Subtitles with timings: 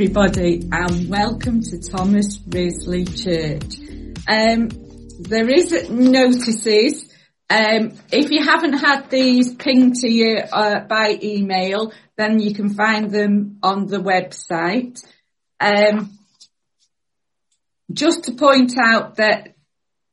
[0.00, 3.76] everybody and welcome to Thomas Risley Church.
[4.26, 4.70] Um,
[5.20, 7.04] there is notices.
[7.50, 12.74] Um, if you haven't had these pinged to you uh, by email, then you can
[12.74, 15.04] find them on the website.
[15.60, 16.18] Um,
[17.92, 19.54] just to point out that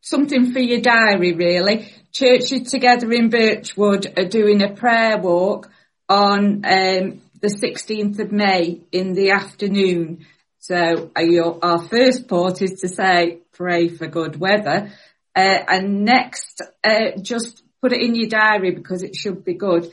[0.01, 5.69] something for your diary really, Churches Together in Birchwood are doing a prayer walk
[6.09, 10.25] on um, the 16th of May in the afternoon.
[10.59, 14.91] So uh, your, our first port is to say, pray for good weather.
[15.35, 19.91] Uh, and next, uh, just put it in your diary because it should be good.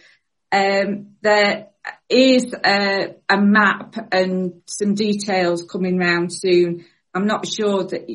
[0.50, 1.68] Um, there
[2.08, 6.86] is a, a, map and some details coming round soon.
[7.14, 8.08] I'm not sure that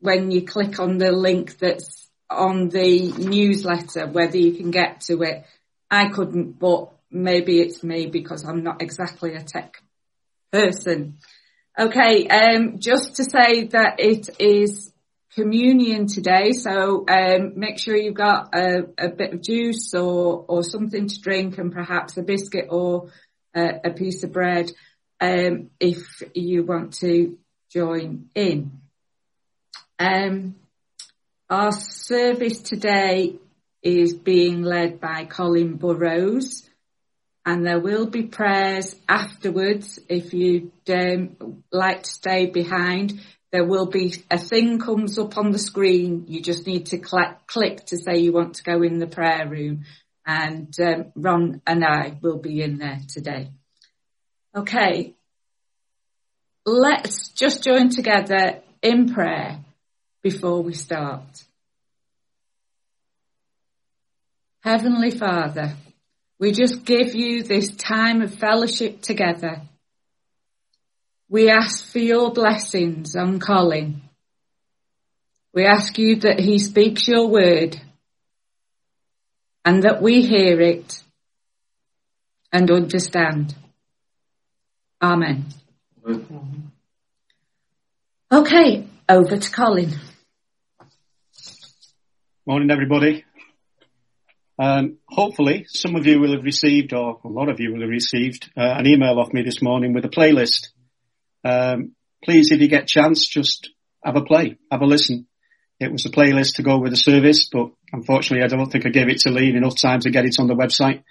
[0.00, 5.22] when you click on the link that's on the newsletter, whether you can get to
[5.22, 5.44] it.
[5.90, 9.82] I couldn't, but maybe it's me because I'm not exactly a tech
[10.52, 11.18] person.
[11.78, 14.92] Okay, um, just to say that it is
[15.34, 20.62] communion today, so um, make sure you've got a, a, bit of juice or, or
[20.64, 23.10] something to drink and perhaps a biscuit or
[23.54, 24.70] a, a piece of bread
[25.20, 27.38] um, if you want to
[27.70, 28.80] join in.
[29.98, 30.56] Um,
[31.50, 33.36] our service today
[33.82, 36.68] is being led by Colin Burrows
[37.48, 43.20] and there will be prayers afterwards if you'd um, like to stay behind.
[43.52, 46.26] There will be a thing comes up on the screen.
[46.28, 49.48] You just need to cl- click to say you want to go in the prayer
[49.48, 49.84] room
[50.26, 53.50] and um, Ron and I will be in there today.
[54.54, 55.14] Okay.
[56.68, 59.60] Let's just join together in prayer
[60.22, 61.44] before we start.
[64.60, 65.72] Heavenly Father,
[66.38, 69.62] we just give you this time of fellowship together.
[71.30, 74.02] We ask for your blessings on Colin.
[75.54, 77.80] We ask you that he speaks your word
[79.64, 81.02] and that we hear it
[82.52, 83.54] and understand.
[85.00, 85.46] Amen.
[88.32, 89.90] Okay, over to Colin.
[92.46, 93.24] Morning, everybody.
[94.58, 97.90] Um, hopefully, some of you will have received, or a lot of you will have
[97.90, 100.68] received, uh, an email off me this morning with a playlist.
[101.44, 101.92] Um,
[102.24, 103.68] please, if you get chance, just
[104.02, 105.26] have a play, have a listen.
[105.78, 108.90] It was a playlist to go with the service, but unfortunately, I don't think I
[108.90, 111.02] gave it to Lee enough time to get it on the website.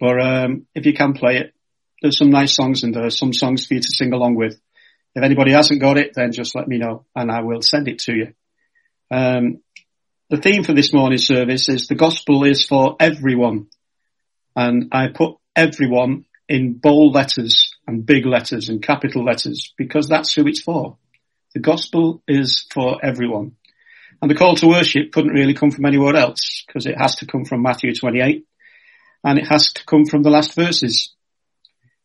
[0.00, 1.54] But um, if you can play it,
[2.04, 4.60] there's some nice songs and there, are some songs for you to sing along with.
[5.14, 8.00] If anybody hasn't got it, then just let me know and I will send it
[8.00, 8.34] to you.
[9.10, 9.62] Um,
[10.28, 13.68] the theme for this morning's service is the gospel is for everyone.
[14.54, 20.34] And I put everyone in bold letters and big letters and capital letters because that's
[20.34, 20.98] who it's for.
[21.54, 23.52] The gospel is for everyone.
[24.20, 27.26] And the call to worship couldn't really come from anywhere else because it has to
[27.26, 28.44] come from Matthew 28
[29.24, 31.14] and it has to come from the last verses.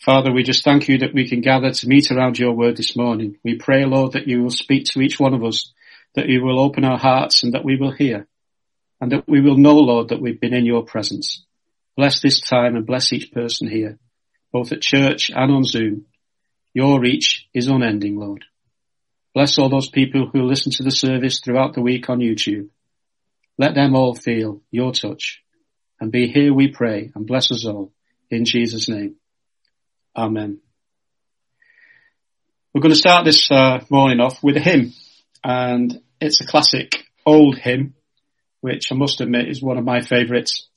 [0.00, 2.96] Father, we just thank you that we can gather to meet around your word this
[2.96, 3.36] morning.
[3.44, 5.72] We pray, Lord, that you will speak to each one of us
[6.14, 8.26] that you will open our hearts and that we will hear
[9.00, 11.44] and that we will know, Lord, that we've been in your presence.
[11.96, 13.98] Bless this time and bless each person here,
[14.52, 16.06] both at church and on Zoom.
[16.72, 18.44] Your reach is unending, Lord.
[19.34, 22.68] Bless all those people who listen to the service throughout the week on YouTube.
[23.58, 25.42] Let them all feel your touch
[26.00, 27.92] and be here we pray and bless us all
[28.30, 29.19] in Jesus name.
[30.16, 30.58] Amen.
[32.74, 34.92] We're going to start this uh, morning off with a hymn
[35.44, 37.94] and it's a classic old hymn,
[38.60, 40.68] which I must admit is one of my favourites.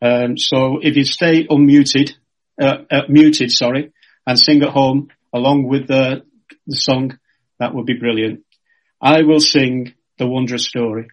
[0.00, 2.14] Um, so if you stay unmuted,
[2.60, 3.92] uh, uh, muted, sorry,
[4.24, 6.22] and sing at home along with the,
[6.66, 7.18] the song,
[7.58, 8.44] that would be brilliant.
[9.02, 11.08] I will sing the wondrous story.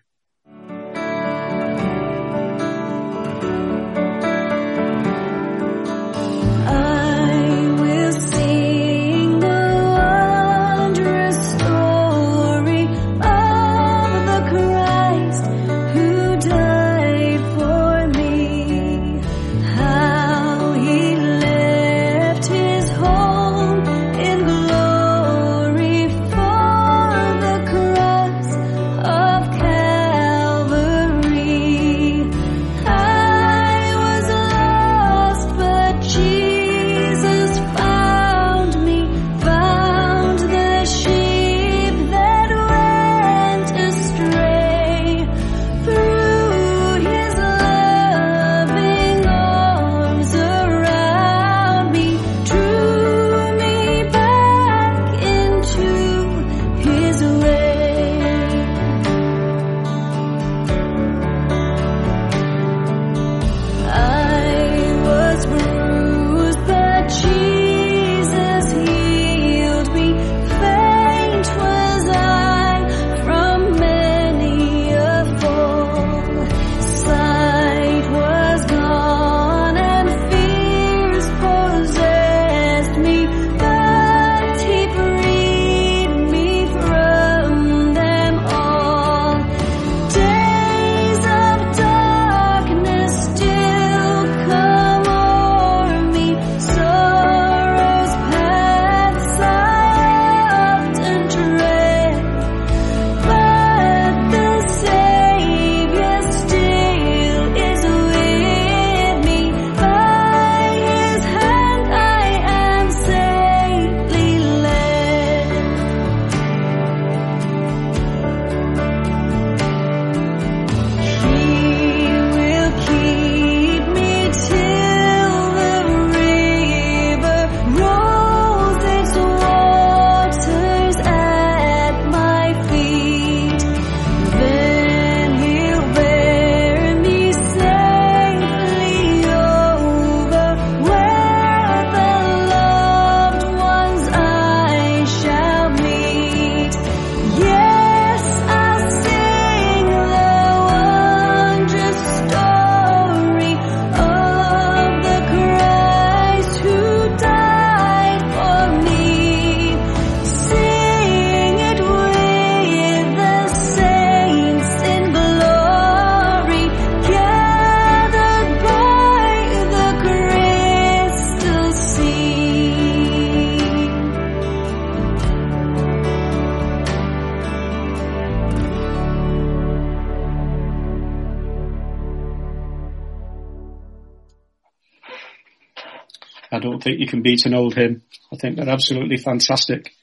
[187.08, 188.02] You can beat an old hymn.
[188.34, 189.94] I think they're absolutely fantastic.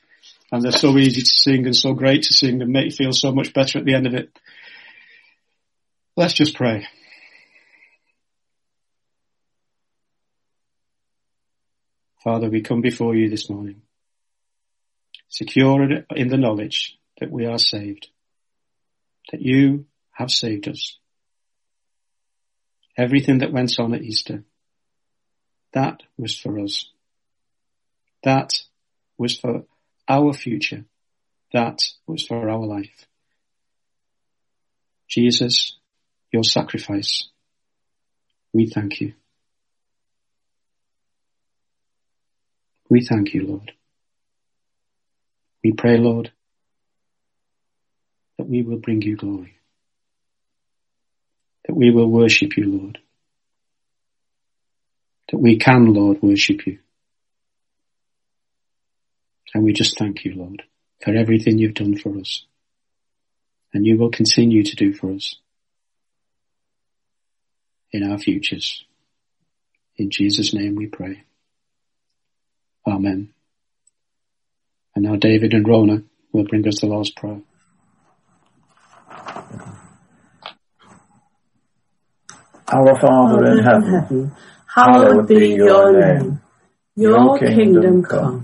[0.51, 3.13] And they're so easy to sing and so great to sing and make you feel
[3.13, 4.31] so much better at the end of it.
[6.17, 6.87] Let's just pray.
[12.23, 13.83] Father, we come before you this morning,
[15.29, 18.09] secure in the knowledge that we are saved,
[19.31, 20.99] that you have saved us.
[22.97, 24.45] Everything that went on at Easter,
[25.75, 26.89] that was for us.
[28.25, 28.53] That
[29.19, 29.65] was for
[30.09, 30.85] our future.
[31.53, 33.07] That was for our life.
[35.09, 35.77] Jesus,
[36.33, 37.29] your sacrifice,
[38.53, 39.13] we thank you.
[42.89, 43.73] We thank you, Lord.
[45.63, 46.33] We pray, Lord,
[48.39, 49.59] that we will bring you glory.
[51.67, 52.99] That we will worship you, Lord.
[55.31, 56.79] That we can, Lord, worship you.
[59.55, 60.65] And we just thank you, Lord,
[61.01, 62.45] for everything you've done for us.
[63.73, 65.37] And you will continue to do for us
[67.93, 68.85] in our futures.
[69.97, 71.23] In Jesus' name we pray.
[72.87, 73.33] Amen.
[74.95, 77.41] And now David and Rona will bring us the Lord's Prayer.
[82.73, 84.33] Our Father in heaven,
[84.67, 86.41] hallowed be your name.
[86.97, 88.44] Your kingdom come.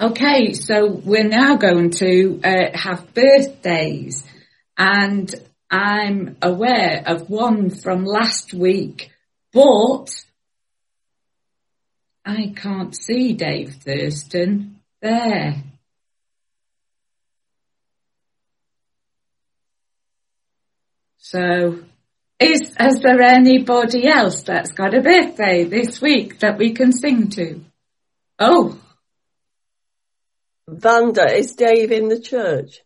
[0.00, 4.24] Okay, so we're now going to uh, have birthdays
[4.78, 5.34] and
[5.70, 9.10] I'm aware of one from last week,
[9.52, 10.08] but
[12.24, 15.62] I can't see Dave Thurston there.
[21.18, 21.80] So,
[22.38, 27.28] is, is there anybody else that's got a birthday this week that we can sing
[27.32, 27.60] to?
[28.38, 28.78] Oh,
[30.78, 32.80] Vanda, is Dave in the church?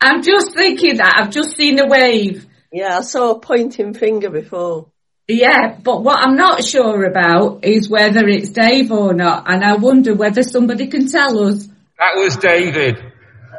[0.00, 1.20] I'm just thinking that.
[1.20, 2.46] I've just seen a wave.
[2.72, 4.90] Yeah, I saw a pointing finger before.
[5.28, 9.76] Yeah, but what I'm not sure about is whether it's Dave or not, and I
[9.76, 11.66] wonder whether somebody can tell us.
[11.98, 12.98] That was David.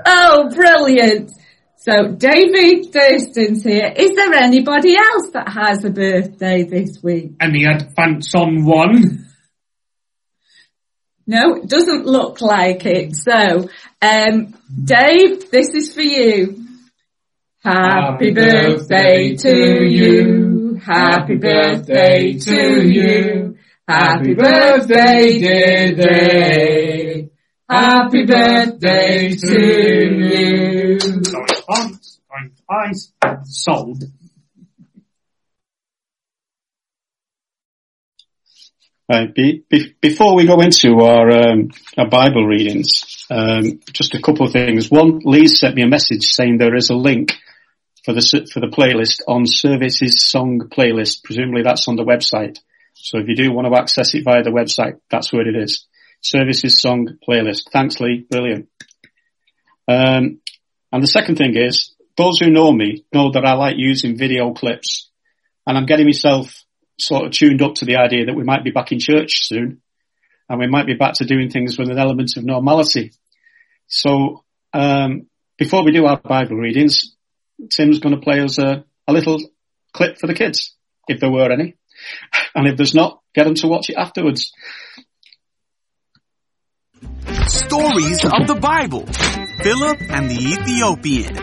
[0.06, 1.32] Oh, brilliant.
[1.78, 3.94] So David Thurston's here.
[3.96, 7.34] Is there anybody else that has a birthday this week?
[7.40, 9.29] And he had Advance on one.
[11.30, 13.16] No, it doesn't look like it.
[13.16, 13.70] So,
[14.02, 16.66] um, Dave, this is for you.
[17.64, 20.80] Happy birthday to you.
[20.84, 23.58] Happy birthday to you.
[23.88, 27.30] Happy birthday, dear Dave.
[27.70, 29.60] Happy birthday to
[30.32, 31.00] you.
[33.44, 34.04] Sold.
[39.10, 39.34] Right.
[39.34, 44.46] Be, be, before we go into our, um, our Bible readings, um, just a couple
[44.46, 44.92] of things.
[44.92, 47.34] One, Lee sent me a message saying there is a link
[48.06, 51.24] for the for the playlist on Services Song playlist.
[51.24, 52.60] Presumably that's on the website.
[52.94, 55.88] So if you do want to access it via the website, that's where it is.
[56.22, 57.72] Services Song playlist.
[57.72, 58.28] Thanks, Lee.
[58.30, 58.70] Brilliant.
[59.88, 60.40] Um,
[60.92, 64.54] and the second thing is, those who know me know that I like using video
[64.54, 65.10] clips,
[65.66, 66.64] and I'm getting myself
[67.00, 69.82] sort of tuned up to the idea that we might be back in church soon
[70.50, 73.14] and we might be back to doing things with an element of normality.
[73.88, 75.28] So, um,
[75.58, 77.16] before we do our Bible readings,
[77.70, 79.40] Tim's going to play us a, a little
[79.94, 80.76] clip for the kids,
[81.08, 81.76] if there were any.
[82.56, 84.54] And if there's not, get them to watch it afterwards.
[87.48, 89.06] Stories of the Bible.
[89.62, 91.36] Philip and the Ethiopian.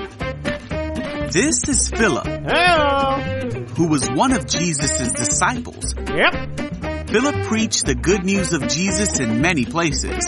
[1.31, 2.25] This is Philip.
[2.27, 3.36] Hello.
[3.76, 5.95] Who was one of Jesus' disciples.
[5.97, 7.09] Yep.
[7.09, 10.26] Philip preached the good news of Jesus in many places.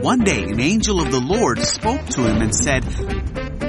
[0.00, 2.84] One day, an angel of the Lord spoke to him and said,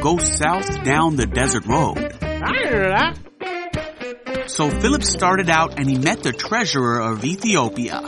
[0.01, 1.97] Go south down the desert road.
[2.21, 4.49] I knew that.
[4.49, 7.99] So Philip started out and he met the treasurer of Ethiopia,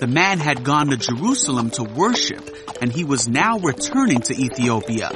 [0.00, 2.48] The man had gone to Jerusalem to worship,
[2.82, 5.10] and he was now returning to Ethiopia.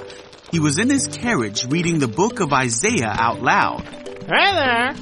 [0.50, 4.01] He was in his carriage reading the book of Isaiah out loud.
[4.22, 4.92] Hey there.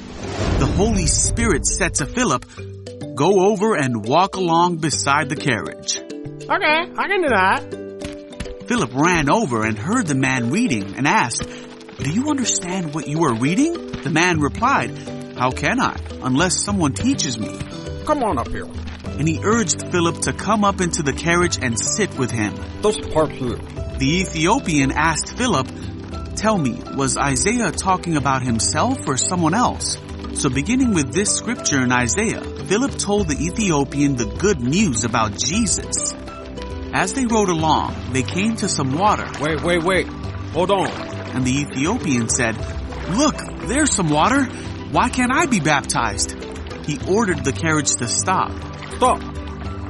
[0.60, 2.46] The Holy Spirit said to Philip,
[3.14, 5.98] Go over and walk along beside the carriage.
[5.98, 8.64] Okay, I can do that.
[8.66, 11.46] Philip ran over and heard the man reading and asked,
[11.98, 13.92] Do you understand what you are reading?
[13.92, 14.96] The man replied,
[15.36, 17.58] How can I, unless someone teaches me?
[18.06, 18.68] Come on up here.
[19.04, 22.54] And he urged Philip to come up into the carriage and sit with him.
[22.80, 23.56] This part here.
[23.98, 25.68] The Ethiopian asked Philip,
[26.36, 29.98] Tell me, was Isaiah talking about himself or someone else?
[30.34, 35.36] So beginning with this scripture in Isaiah, Philip told the Ethiopian the good news about
[35.36, 36.14] Jesus.
[36.92, 39.28] As they rode along, they came to some water.
[39.40, 40.06] Wait, wait, wait.
[40.52, 40.88] Hold on.
[40.88, 42.56] And the Ethiopian said,
[43.10, 43.36] Look,
[43.68, 44.44] there's some water.
[44.90, 46.32] Why can't I be baptized?
[46.86, 48.50] He ordered the carriage to stop.
[48.96, 49.22] Stop.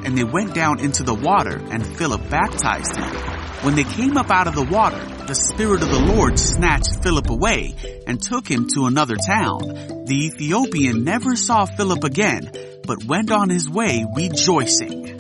[0.05, 3.30] And they went down into the water and Philip baptized him.
[3.63, 7.29] When they came up out of the water, the Spirit of the Lord snatched Philip
[7.29, 7.75] away
[8.07, 9.61] and took him to another town.
[10.07, 12.51] The Ethiopian never saw Philip again,
[12.87, 15.19] but went on his way rejoicing.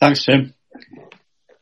[0.00, 0.54] Thanks, Tim.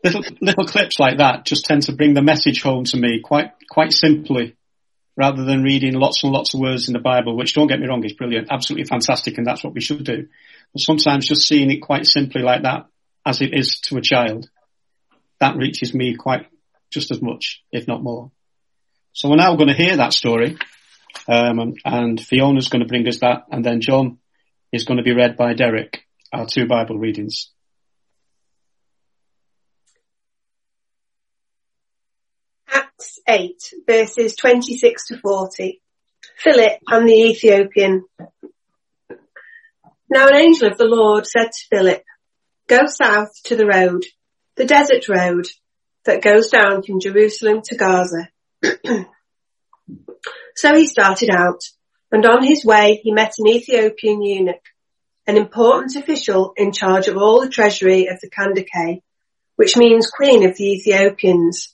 [0.04, 3.50] Little little clips like that just tend to bring the message home to me quite
[3.68, 4.56] quite simply,
[5.16, 7.36] rather than reading lots and lots of words in the Bible.
[7.36, 10.28] Which, don't get me wrong, is brilliant, absolutely fantastic, and that's what we should do.
[10.76, 12.86] Sometimes just seeing it quite simply like that,
[13.26, 14.48] as it is to a child,
[15.40, 16.46] that reaches me quite
[16.90, 18.30] just as much, if not more.
[19.12, 20.56] So we're now going to hear that story,
[21.28, 24.18] um, and, and Fiona's going to bring us that, and then John
[24.72, 27.50] is going to be read by Derek, our two Bible readings.
[32.68, 35.80] Acts 8, verses 26 to 40.
[36.36, 38.04] Philip and the Ethiopian.
[40.12, 42.02] Now an angel of the Lord said to Philip,
[42.66, 44.04] Go south to the road,
[44.56, 45.46] the desert road
[46.04, 48.28] that goes down from Jerusalem to Gaza.
[50.56, 51.60] so he started out,
[52.10, 54.64] and on his way he met an Ethiopian eunuch,
[55.28, 59.02] an important official in charge of all the treasury of the Kandake,
[59.54, 61.72] which means Queen of the Ethiopians.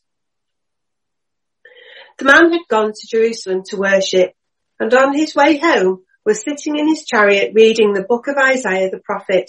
[2.18, 4.34] The man had gone to Jerusalem to worship,
[4.78, 8.90] and on his way home was sitting in his chariot reading the book of Isaiah
[8.90, 9.48] the prophet.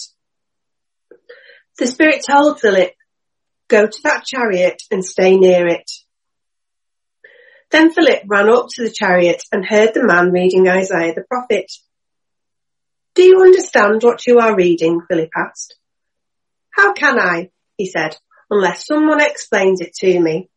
[1.79, 2.91] The Spirit told Philip,
[3.67, 5.89] go to that chariot and stay near it.
[7.71, 11.71] Then Philip ran up to the chariot and heard the man reading Isaiah the prophet.
[13.15, 15.01] Do you understand what you are reading?
[15.09, 15.75] Philip asked.
[16.69, 17.49] How can I?
[17.75, 18.15] He said,
[18.51, 20.47] unless someone explains it to me.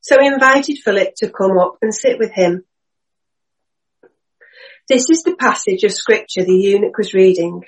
[0.00, 2.64] So he invited Philip to come up and sit with him.
[4.88, 7.64] This is the passage of scripture the eunuch was reading.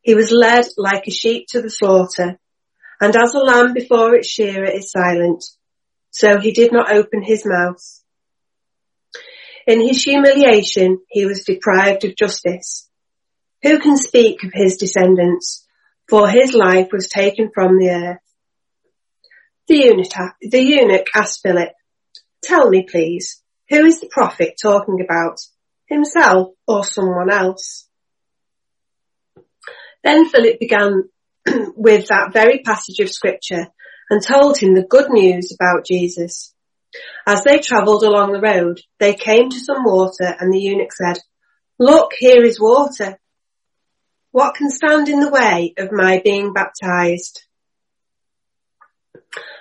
[0.00, 2.38] He was led like a sheep to the slaughter,
[3.00, 5.44] and as a lamb before its shearer is silent,
[6.10, 7.82] so he did not open his mouth.
[9.66, 12.88] In his humiliation, he was deprived of justice.
[13.64, 15.66] Who can speak of his descendants?
[16.08, 18.18] For his life was taken from the earth.
[19.66, 21.72] The eunuch, asked Philip,
[22.40, 25.40] tell me please, who is the prophet talking about?
[25.86, 27.88] Himself or someone else?
[30.02, 31.04] Then Philip began
[31.76, 33.68] with that very passage of scripture
[34.10, 36.54] and told him the good news about Jesus.
[37.26, 41.18] As they travelled along the road, they came to some water and the eunuch said,
[41.78, 43.18] look, here is water.
[44.30, 47.42] What can stand in the way of my being baptized?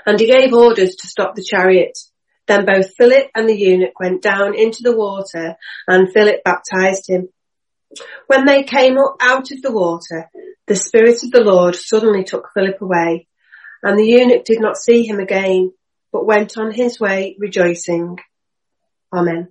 [0.05, 1.98] And he gave orders to stop the chariot.
[2.47, 5.55] Then both Philip and the eunuch went down into the water
[5.87, 7.29] and Philip baptized him.
[8.27, 10.29] When they came up out of the water,
[10.67, 13.27] the Spirit of the Lord suddenly took Philip away
[13.81, 15.71] and the eunuch did not see him again,
[16.11, 18.17] but went on his way rejoicing.
[19.13, 19.50] Amen.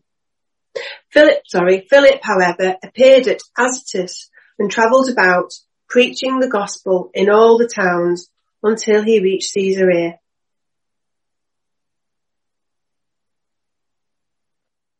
[1.10, 5.52] Philip, sorry, Philip, however, appeared at Azotus and travelled about
[5.88, 8.28] preaching the gospel in all the towns
[8.62, 10.18] until he reached Caesarea.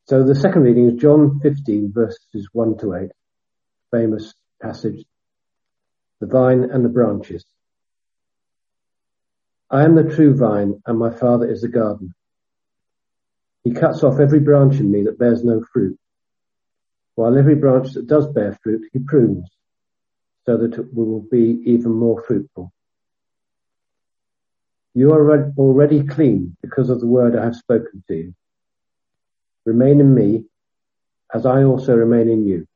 [0.07, 3.11] So the second reading is John 15 verses 1 to 8,
[3.91, 5.03] famous passage,
[6.21, 7.43] the vine and the branches.
[9.71, 12.15] I am the true vine and my father is the gardener.
[13.63, 15.99] He cuts off every branch in me that bears no fruit,
[17.15, 19.49] while every branch that does bear fruit he prunes,
[20.45, 22.71] so that it will be even more fruitful.
[24.93, 28.35] You are already clean because of the word I have spoken to you.
[29.65, 30.45] Remain in me
[31.33, 32.67] as I also remain in you.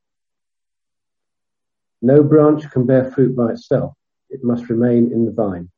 [2.01, 3.95] No branch can bear fruit by itself.
[4.31, 5.71] It must remain in the vine.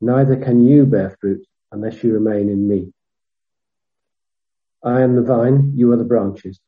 [0.00, 2.92] Neither can you bear fruit unless you remain in me.
[4.82, 6.60] I am the vine, you are the branches.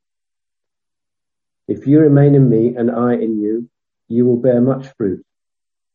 [1.68, 3.68] If you remain in me and I in you,
[4.08, 5.24] you will bear much fruit.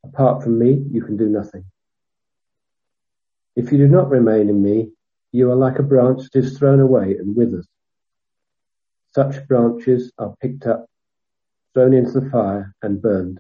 [0.03, 1.65] Apart from me, you can do nothing.
[3.55, 4.91] If you do not remain in me,
[5.34, 7.67] you are like a branch that is thrown away and withers.
[9.15, 10.86] Such branches are picked up,
[11.74, 13.39] thrown into the fire and burned.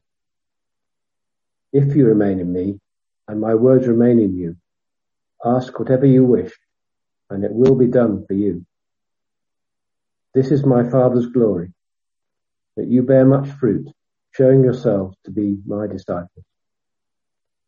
[1.71, 2.79] If you remain in me
[3.27, 4.57] and my words remain in you,
[5.45, 6.51] ask whatever you wish
[7.29, 8.65] and it will be done for you.
[10.33, 11.73] This is my Father's glory,
[12.75, 13.87] that you bear much fruit,
[14.31, 16.45] showing yourselves to be my disciples.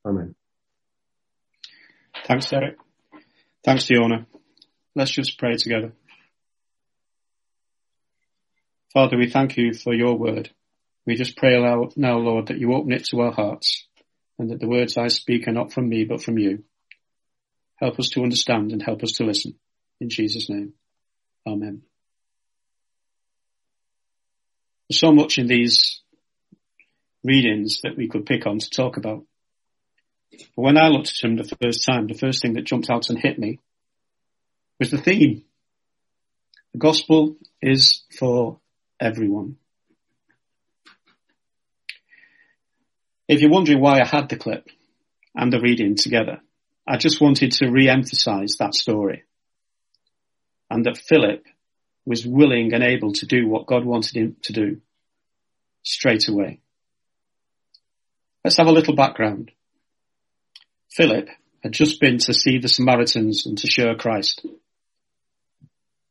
[0.03, 0.33] Amen.
[2.25, 2.77] Thanks, Derek.
[3.65, 4.27] Thanks, Fiona.
[4.95, 5.93] Let's just pray together.
[8.93, 10.51] Father, we thank you for your word.
[11.07, 11.59] We just pray
[11.95, 13.87] now, Lord, that you open it to our hearts
[14.37, 16.63] and that the words I speak are not from me, but from you.
[17.77, 19.55] Help us to understand and help us to listen.
[19.99, 20.73] In Jesus' name.
[21.47, 21.81] Amen.
[24.87, 26.01] There's so much in these
[27.23, 29.23] readings that we could pick on to talk about.
[30.55, 33.09] But when I looked at him the first time, the first thing that jumped out
[33.09, 33.59] and hit me
[34.79, 35.43] was the theme.
[36.73, 38.59] The gospel is for
[38.99, 39.57] everyone.
[43.27, 44.67] If you're wondering why I had the clip
[45.33, 46.41] and the reading together,
[46.87, 49.23] I just wanted to re-emphasize that story
[50.69, 51.43] and that Philip
[52.05, 54.81] was willing and able to do what God wanted him to do
[55.81, 56.59] straight away.
[58.43, 59.51] Let's have a little background.
[60.95, 61.27] Philip
[61.61, 64.45] had just been to see the Samaritans and to share Christ.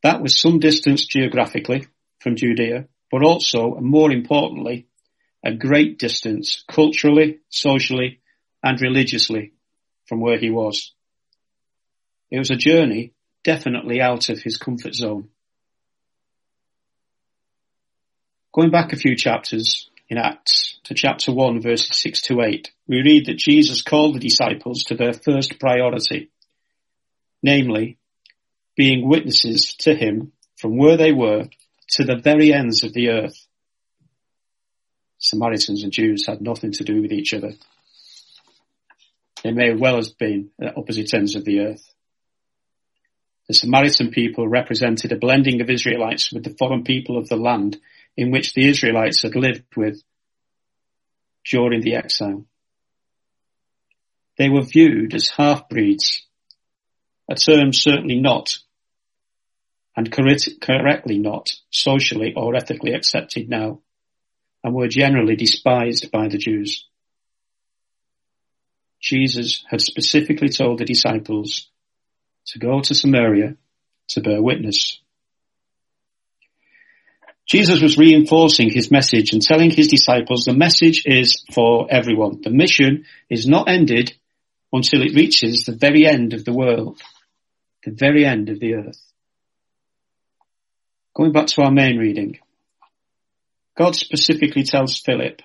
[0.02, 1.86] That was some distance geographically
[2.20, 4.86] from Judea, but also, and more importantly,
[5.42, 8.20] a great distance culturally, socially,
[8.62, 9.52] and religiously
[10.06, 10.92] from where he was.
[12.30, 15.28] It was a journey definitely out of his comfort zone.
[18.52, 23.00] Going back a few chapters in Acts to chapter 1 verses 6 to 8, we
[23.00, 26.30] read that Jesus called the disciples to their first priority,
[27.42, 27.98] namely,
[28.76, 31.46] being witnesses to him from where they were
[31.88, 33.46] to the very ends of the earth.
[35.18, 37.52] Samaritans and Jews had nothing to do with each other.
[39.42, 41.94] They may well have been at opposite ends of the earth.
[43.48, 47.78] The Samaritan people represented a blending of Israelites with the foreign people of the land
[48.16, 50.02] in which the Israelites had lived with
[51.44, 52.44] during the exile.
[54.36, 56.26] They were viewed as half-breeds,
[57.28, 58.58] a term certainly not,
[59.96, 63.80] and correctly not, socially or ethically accepted now,
[64.64, 66.86] and were generally despised by the Jews.
[69.00, 71.68] Jesus had specifically told the disciples
[72.46, 73.56] to go to Samaria
[74.08, 75.00] to bear witness.
[77.46, 82.40] Jesus was reinforcing his message and telling his disciples the message is for everyone.
[82.42, 84.14] The mission is not ended
[84.72, 87.00] until it reaches the very end of the world,
[87.84, 89.00] the very end of the earth.
[91.14, 92.38] Going back to our main reading,
[93.76, 95.42] God specifically tells Philip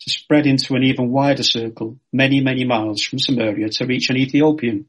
[0.00, 4.16] to spread into an even wider circle, many, many miles from Samaria to reach an
[4.16, 4.86] Ethiopian.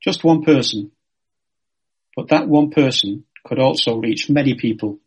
[0.00, 0.90] Just one person.
[2.16, 4.98] But that one person could also reach many people.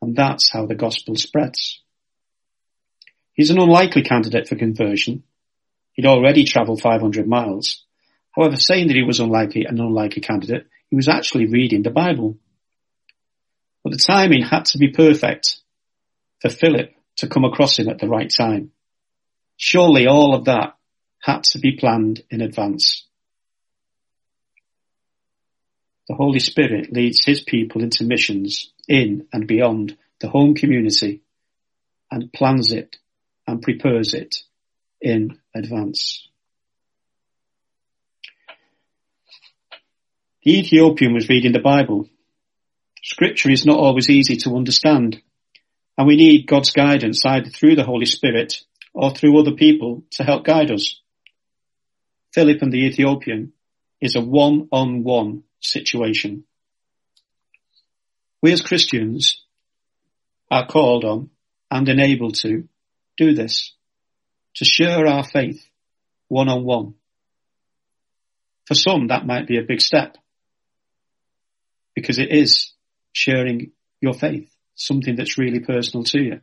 [0.00, 1.82] And that's how the gospel spreads.
[3.32, 5.22] He's an unlikely candidate for conversion.
[5.92, 7.84] He'd already travelled 500 miles.
[8.34, 12.38] However, saying that he was unlikely, an unlikely candidate, he was actually reading the Bible.
[13.82, 15.56] But the timing had to be perfect
[16.40, 18.72] for Philip to come across him at the right time.
[19.56, 20.76] Surely all of that
[21.18, 23.05] had to be planned in advance.
[26.08, 31.22] The Holy Spirit leads his people into missions in and beyond the home community
[32.10, 32.96] and plans it
[33.46, 34.36] and prepares it
[35.00, 36.28] in advance.
[40.44, 42.08] The Ethiopian was reading the Bible.
[43.02, 45.20] Scripture is not always easy to understand
[45.98, 48.60] and we need God's guidance either through the Holy Spirit
[48.92, 51.00] or through other people to help guide us.
[52.32, 53.52] Philip and the Ethiopian
[54.00, 56.44] is a one-on-one situation.
[58.42, 59.42] We as Christians
[60.50, 61.30] are called on
[61.70, 62.68] and enabled to
[63.16, 63.74] do this,
[64.54, 65.66] to share our faith
[66.28, 66.94] one on one.
[68.66, 70.16] For some, that might be a big step.
[71.96, 72.72] because it is
[73.12, 76.40] sharing your faith, something that's really personal to you.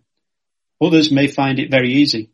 [0.82, 2.32] Others may find it very easy.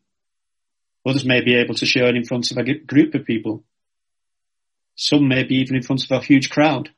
[1.06, 3.63] Others may be able to share it in front of a group of people.
[5.01, 6.89] Some may be even in front of a huge crowd.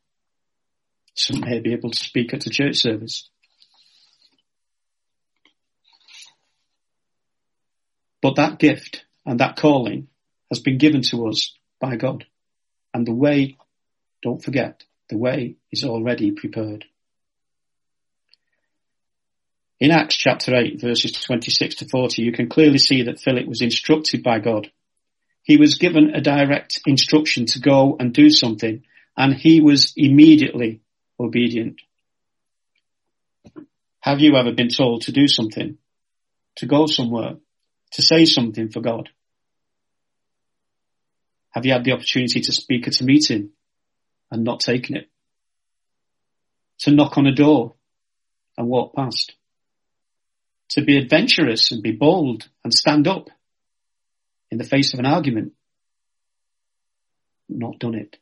[1.14, 3.30] Some may be able to speak at a church service.
[8.20, 10.08] But that gift and that calling
[10.50, 12.26] has been given to us by God.
[12.92, 13.58] And the way,
[14.24, 16.86] don't forget, the way is already prepared.
[19.80, 23.62] In Acts chapter 8 verses 26 to 40, you can clearly see that Philip was
[23.62, 24.72] instructed by God.
[25.44, 28.84] He was given a direct instruction to go and do something
[29.18, 30.82] and he was immediately
[31.20, 31.82] obedient.
[34.00, 35.78] Have you ever been told to do something?
[36.58, 37.36] To go somewhere?
[37.94, 39.10] To say something for God?
[41.52, 43.50] Have you had the opportunity to speak at a meeting
[44.32, 45.10] and not taken it?
[46.80, 47.76] To knock on a door
[48.58, 49.34] and walk past?
[50.70, 53.30] To be adventurous and be bold and stand up
[54.52, 55.54] in the face of an argument?
[57.50, 58.18] Not done it.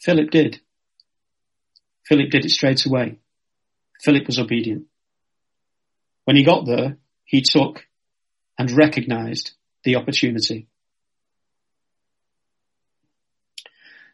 [0.00, 0.60] Philip did.
[2.04, 3.18] Philip did it straight away.
[4.02, 4.86] Philip was obedient.
[6.24, 7.86] When he got there, he took
[8.58, 9.52] and recognized
[9.84, 10.66] the opportunity.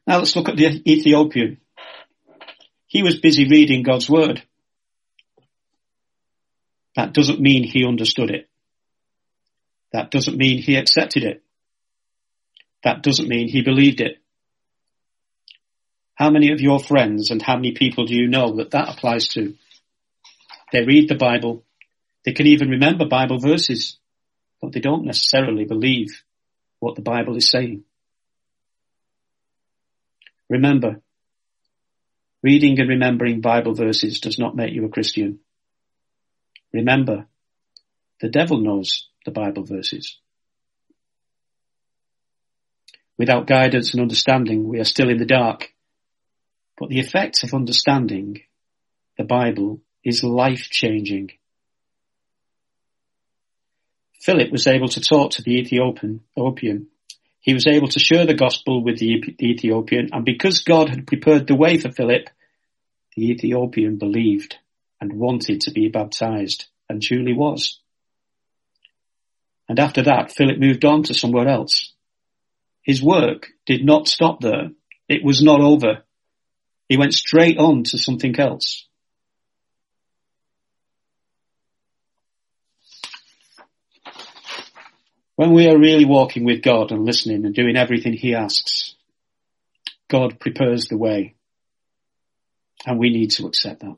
[0.07, 1.59] Now let's look at the Ethiopian.
[2.87, 4.43] He was busy reading God's word.
[6.97, 8.49] That doesn't mean he understood it.
[9.93, 11.43] That doesn't mean he accepted it.
[12.85, 14.19] That doesn't mean he believed it.
[16.15, 19.29] How many of your friends and how many people do you know that that applies
[19.29, 19.55] to?
[20.73, 21.65] They read the Bible.
[22.25, 23.97] They can even remember Bible verses,
[24.61, 26.09] but they don't necessarily believe
[26.81, 27.85] what the Bible is saying.
[30.49, 31.01] Remember,
[32.43, 35.41] reading and remembering Bible verses does not make you a Christian.
[36.73, 37.27] Remember,
[38.21, 40.19] the devil knows the Bible verses.
[43.17, 45.73] Without guidance and understanding, we are still in the dark.
[46.79, 48.43] But the effect of understanding
[49.17, 51.33] the Bible is life changing.
[54.21, 56.89] Philip was able to talk to the Ethiopian,
[57.41, 61.47] he was able to share the gospel with the, Ethiopian, and because God had prepared
[61.47, 62.29] the way for Philip,
[63.17, 64.57] the Ethiopian believed
[65.01, 67.81] and wanted to be baptized, and truly was.
[69.69, 71.93] And after that, Philip moved on to somewhere else.
[72.83, 74.71] His work did not stop there.
[75.09, 76.05] It was not over.
[76.89, 78.87] He went straight on to something else.
[85.37, 88.95] When we are really walking with God and listening and doing everything He asks,
[90.09, 91.35] God prepares the way.
[92.87, 93.97] And we need to accept that.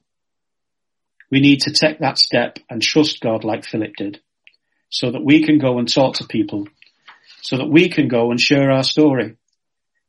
[1.31, 4.21] We need to take that step and trust God like Philip did
[4.91, 6.69] so that we can go and talk to people,
[7.41, 9.37] so that we can go and share our story.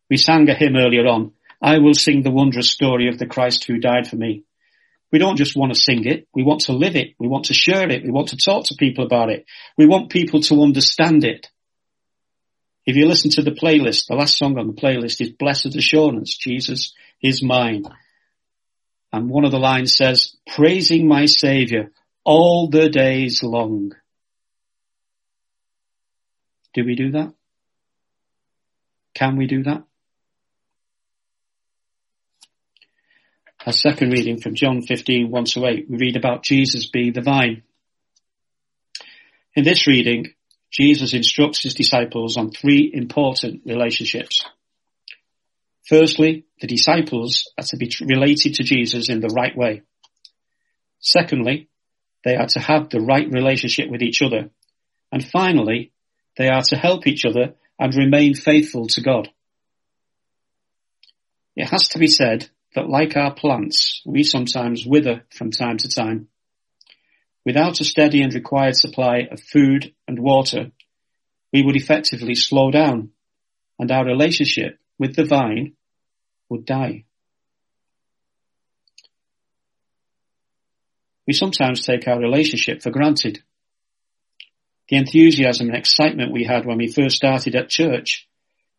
[0.10, 3.66] We sang a hymn earlier on, I will sing the wondrous story of the Christ
[3.66, 4.44] who died for me.
[5.12, 6.28] We don't just want to sing it.
[6.34, 7.16] We want to live it.
[7.20, 8.04] We want to share it.
[8.04, 9.46] We want to talk to people about it.
[9.78, 11.50] We want people to understand it.
[12.86, 16.36] If you listen to the playlist, the last song on the playlist is Blessed Assurance,
[16.36, 17.84] Jesus is mine.
[19.14, 21.92] And one of the lines says, praising my savior
[22.24, 23.92] all the days long.
[26.74, 27.34] Do we do that?
[29.14, 29.84] Can we do that?
[33.66, 37.22] A second reading from John 15, 1 to 8, we read about Jesus being the
[37.22, 37.62] vine.
[39.54, 40.34] In this reading,
[40.72, 44.44] Jesus instructs his disciples on three important relationships.
[45.88, 49.82] Firstly, the disciples are to be related to Jesus in the right way.
[51.00, 51.68] Secondly,
[52.24, 54.50] they are to have the right relationship with each other.
[55.12, 55.91] And finally,
[56.38, 59.30] they are to help each other and remain faithful to God.
[61.56, 65.90] It has to be said that like our plants, we sometimes wither from time to
[65.90, 66.28] time.
[67.46, 70.72] Without a steady and required supply of food and water,
[71.52, 73.10] we would effectively slow down
[73.80, 75.74] and our relationship with the vine
[76.50, 77.04] would die.
[81.26, 83.42] We sometimes take our relationship for granted.
[84.92, 88.28] The enthusiasm and excitement we had when we first started at church,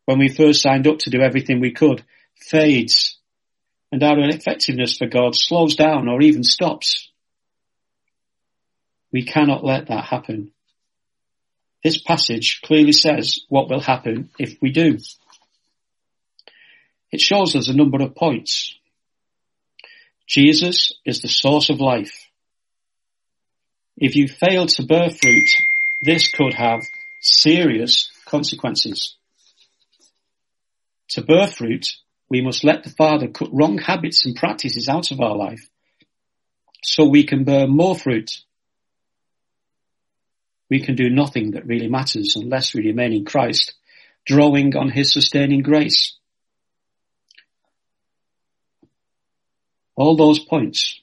[0.05, 2.05] when we first signed up to do everything we could,
[2.37, 3.16] fades
[3.90, 7.11] and our effectiveness for God slows down or even stops.
[9.11, 10.53] We cannot let that happen.
[11.83, 14.98] This passage clearly says what will happen if we do.
[17.11, 18.75] It shows us a number of points.
[20.27, 22.12] Jesus is the source of life.
[23.96, 25.48] If you fail to bear fruit,
[26.03, 26.83] this could have
[27.21, 29.17] serious consequences.
[31.11, 31.87] To bear fruit,
[32.29, 35.69] we must let the Father cut wrong habits and practices out of our life
[36.83, 38.41] so we can bear more fruit.
[40.69, 43.75] We can do nothing that really matters unless we remain in Christ,
[44.25, 46.17] drawing on His sustaining grace.
[49.95, 51.01] All those points,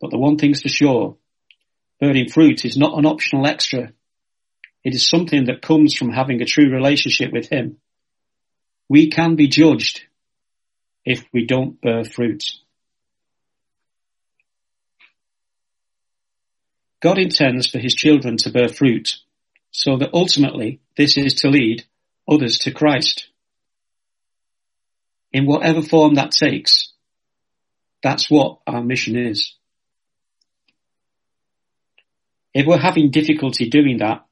[0.00, 1.16] but the one thing's for sure,
[1.98, 3.92] bearing fruit is not an optional extra.
[4.84, 7.78] It is something that comes from having a true relationship with Him.
[8.88, 10.02] We can be judged
[11.04, 12.44] if we don't bear fruit.
[17.00, 19.16] God intends for his children to bear fruit
[19.72, 21.84] so that ultimately this is to lead
[22.30, 23.28] others to Christ.
[25.32, 26.92] In whatever form that takes,
[28.02, 29.54] that's what our mission is.
[32.54, 34.26] If we're having difficulty doing that,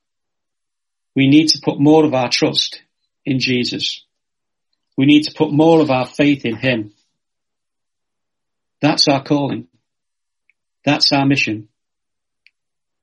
[1.14, 2.82] we need to put more of our trust
[3.24, 4.04] in Jesus.
[4.96, 6.92] We need to put more of our faith in Him.
[8.80, 9.68] That's our calling.
[10.84, 11.68] That's our mission.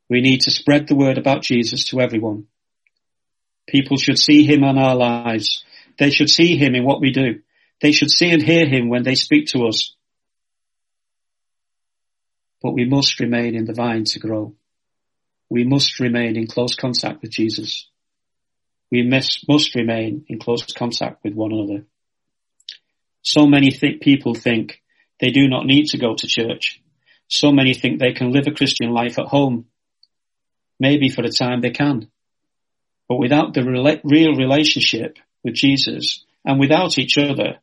[0.10, 2.48] We need to spread the word about Jesus to everyone.
[3.67, 5.63] People should see Him in our lives.
[6.00, 7.41] They should see Him in what we do.
[7.82, 9.93] They should see and hear Him when they speak to us.
[12.62, 14.56] But we must remain in the vine to grow.
[15.50, 17.88] We must remain in close contact with Jesus
[18.91, 21.86] we must, must remain in close contact with one another.
[23.21, 24.82] So many th- people think
[25.19, 26.82] they do not need to go to church.
[27.28, 29.65] So many think they can live a Christian life at home.
[30.80, 32.10] Maybe for a time they can.
[33.10, 37.58] But without the real relationship with Jesus and without each other,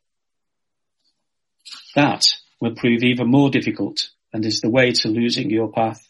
[1.95, 2.25] that
[2.61, 6.07] will prove even more difficult and is the way to losing your path.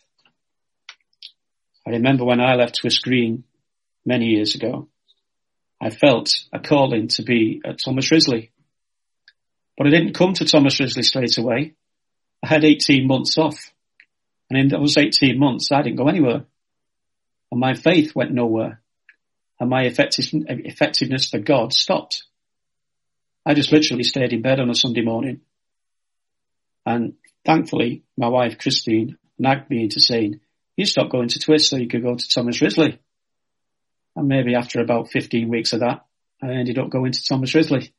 [1.87, 3.45] I remember when I left Twiss Green
[4.07, 4.89] many years ago,
[5.85, 8.53] I felt a calling to be at Thomas Risley.
[9.77, 11.75] But I didn't come to Thomas Risley straight away.
[12.43, 13.71] I had 18 months off.
[14.49, 16.47] And in those 18 months, I didn't go anywhere.
[17.51, 18.81] And my faith went nowhere.
[19.61, 22.25] And my effectiveness for God stopped.
[23.45, 25.43] I just literally stayed in bed on a Sunday morning.
[26.87, 30.41] And thankfully, my wife Christine nagged me into saying,
[30.79, 32.99] you stop going to Twist so you could go to Thomas Risley.
[34.17, 36.05] And maybe after about 15 weeks of that,
[36.43, 37.93] I ended up going to Thomas Risley.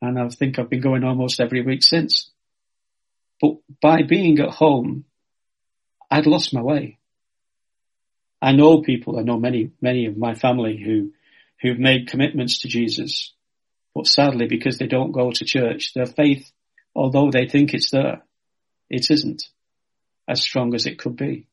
[0.00, 2.30] And I think I've been going almost every week since.
[3.40, 5.04] But by being at home,
[6.10, 6.98] I'd lost my way.
[8.40, 11.12] I know people, I know many, many of my family who,
[11.60, 13.32] who've made commitments to Jesus,
[13.94, 16.50] but sadly because they don't go to church, their faith,
[16.94, 18.22] although they think it's there,
[18.88, 19.42] it isn't
[20.28, 21.46] as strong as it could be.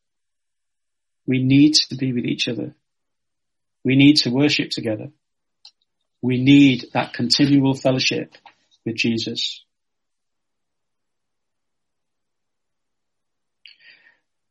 [1.25, 2.75] We need to be with each other.
[3.85, 5.11] We need to worship together.
[6.19, 8.33] We need that continual fellowship
[8.83, 9.63] with Jesus.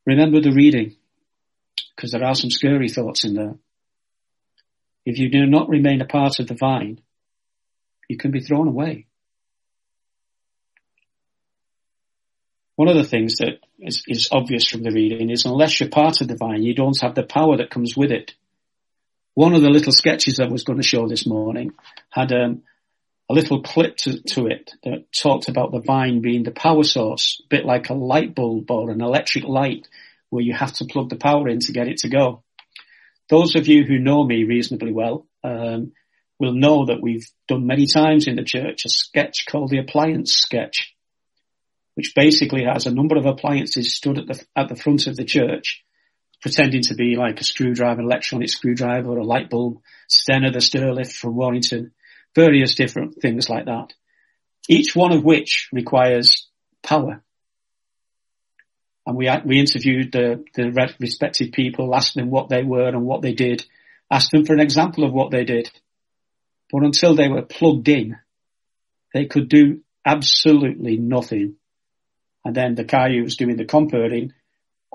[0.07, 0.95] Remember the reading,
[1.97, 3.57] because there are some scary thoughts in there.
[5.05, 7.01] If you do not remain a part of the vine,
[8.09, 9.07] you can be thrown away.
[12.77, 16.21] One of the things that is, is obvious from the reading is unless you're part
[16.21, 18.35] of the vine, you don't have the power that comes with it
[19.35, 21.73] one of the little sketches I was going to show this morning
[22.11, 22.63] had um,
[23.29, 27.41] a little clip to, to, it that talked about the vine being the power source,
[27.45, 29.89] a bit like a light bulb or an electric light
[30.31, 32.43] where you have to plug the power in to get it to go.
[33.29, 35.93] Those of you who know me reasonably well um,
[36.39, 40.33] will know that we've done many times in the church a sketch called the appliance
[40.33, 40.95] sketch,
[41.95, 45.25] which basically has a number of appliances stood at the, at the front of the
[45.25, 45.85] church
[46.45, 49.81] pretending to be like a screwdriver, an electronic screwdriver or a light bulb,
[50.11, 51.93] Stannah the Stairlift from Warrington,
[52.35, 53.95] various different things like that.
[54.69, 56.47] Each one of which requires
[56.83, 57.23] power.
[59.07, 63.23] And we, we interviewed the, the respective people, asked them what they were and what
[63.23, 63.65] they did,
[64.11, 65.71] asked them for an example of what they did.
[66.71, 68.19] But until they were plugged in,
[69.15, 71.57] they could do absolutely nothing.
[72.45, 74.35] And then the guy who was doing the comparing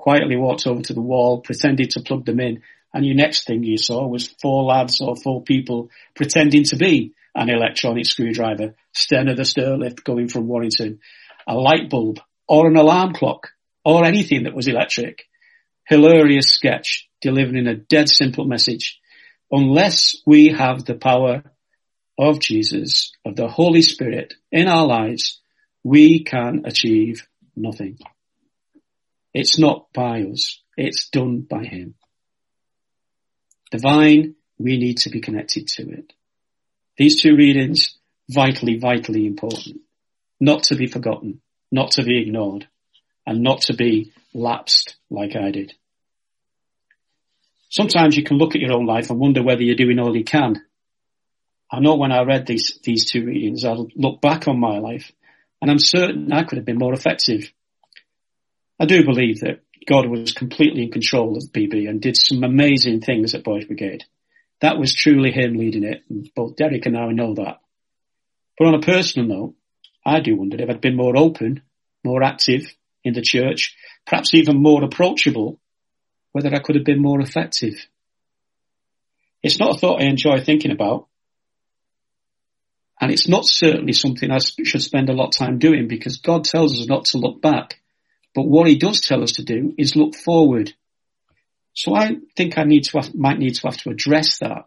[0.00, 2.62] quietly walked over to the wall, pretended to plug them in,
[2.94, 7.12] and your next thing you saw was four lads or four people pretending to be
[7.34, 11.00] an electronic screwdriver, Stannah the Stairlift going from Warrington,
[11.46, 13.48] a light bulb, or an alarm clock,
[13.84, 15.28] or anything that was electric.
[15.86, 18.98] Hilarious sketch, delivering a dead simple message.
[19.52, 21.42] Unless we have the power
[22.18, 25.40] of Jesus, of the Holy Spirit in our lives,
[25.84, 27.98] we can achieve nothing.
[29.32, 30.60] It's not by us.
[30.76, 31.94] It's done by Him.
[33.70, 36.12] The vine, we need to be connected to it.
[36.96, 37.96] These two readings,
[38.28, 39.80] vitally, vitally important.
[40.40, 41.40] Not to be forgotten,
[41.70, 42.66] not to be ignored,
[43.26, 45.74] and not to be lapsed like I did.
[47.68, 50.24] Sometimes you can look at your own life and wonder whether you're doing all you
[50.24, 50.60] can.
[51.70, 55.12] I know when I read these, these two readings, I'll look back on my life
[55.62, 57.52] and I'm certain I could have been more effective.
[58.80, 63.02] I do believe that God was completely in control of BB and did some amazing
[63.02, 64.04] things at Boys Brigade.
[64.60, 66.02] That was truly him leading it,
[66.34, 67.60] both Derek and I know that.
[68.58, 69.54] But on a personal note,
[70.04, 71.62] I do wonder if I'd been more open,
[72.02, 75.60] more active in the church, perhaps even more approachable,
[76.32, 77.74] whether I could have been more effective.
[79.42, 81.06] It's not a thought I enjoy thinking about.
[82.98, 86.44] And it's not certainly something I should spend a lot of time doing because God
[86.44, 87.80] tells us not to look back.
[88.34, 90.72] But what he does tell us to do is look forward.
[91.72, 94.66] So I think I need to have, might need to have to address that.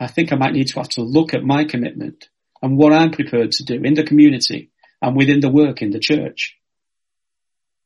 [0.00, 2.28] I think I might need to have to look at my commitment
[2.60, 5.98] and what I'm prepared to do in the community and within the work in the
[5.98, 6.56] church.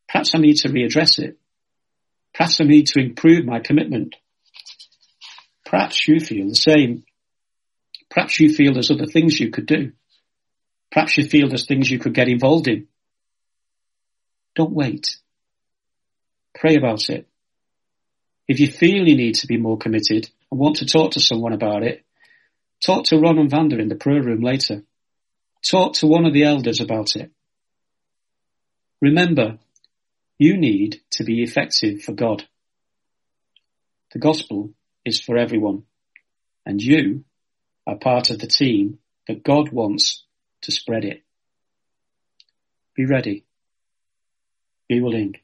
[0.09, 1.39] Perhaps I need to readdress it.
[2.33, 4.15] Perhaps I need to improve my commitment.
[5.65, 7.05] Perhaps you feel the same.
[8.11, 9.93] Perhaps you feel there's other things you could do.
[10.93, 12.87] Perhaps you feel there's things you could get involved in.
[14.57, 15.19] Don't wait.
[16.55, 17.29] Pray about it.
[18.49, 21.53] If you feel you need to be more committed and want to talk to someone
[21.53, 22.05] about it,
[22.85, 24.83] talk to Ron and Vander in the prayer room later.
[25.69, 27.31] Talk to one of the elders about it.
[29.03, 29.59] Remember,
[30.39, 32.45] you need to be effective for God.
[34.13, 34.71] The gospel
[35.05, 35.83] is for everyone,
[36.65, 37.25] and you
[37.87, 38.99] are part of the team
[39.29, 40.25] that God wants
[40.63, 41.23] to spread it.
[42.95, 43.46] Be ready.
[44.89, 45.35] Be willing.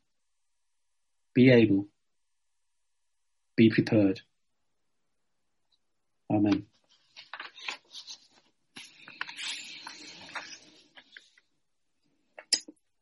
[1.34, 1.86] Be able.
[3.56, 4.20] Be prepared.
[6.30, 6.66] Amen.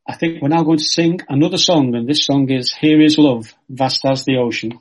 [0.09, 3.17] I think we're now going to sing another song, and this song is Here is
[3.17, 4.81] Love, Vast as the Ocean.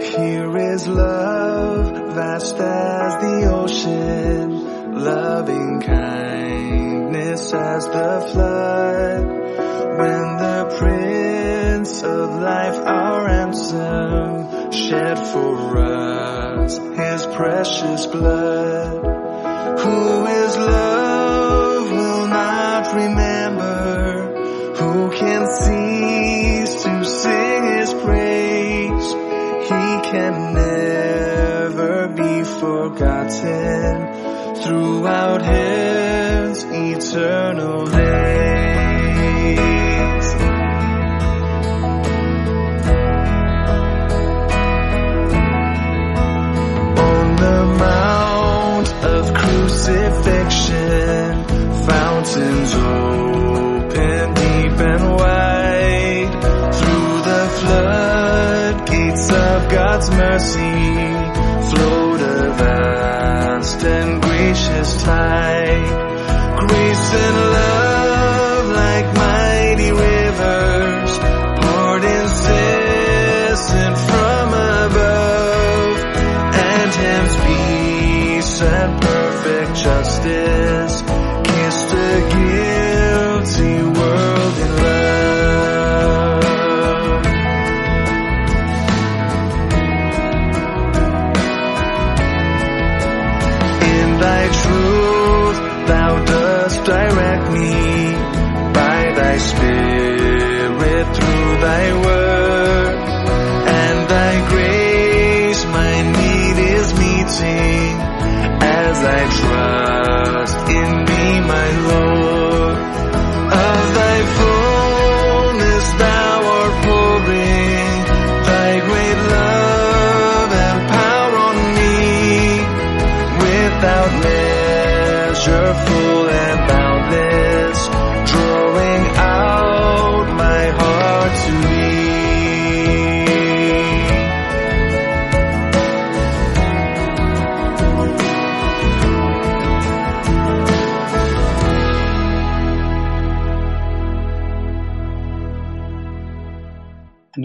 [0.00, 1.57] Here is love,
[2.18, 9.24] vast as the ocean, loving kindness as the flood.
[10.00, 19.78] When the Prince of Life, our ransom, shed for us his precious blood.
[19.78, 20.17] Who
[33.40, 37.98] forgotten throughout his eternal days.
[46.98, 51.44] On the mount of crucifixion,
[51.86, 56.32] fountains open deep and wide.
[56.74, 61.17] Through the floodgates of God's mercy,
[63.68, 63.97] vast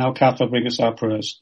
[0.03, 1.41] now Kath bring us our prayers.